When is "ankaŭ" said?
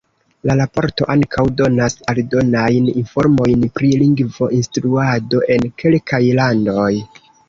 1.15-1.43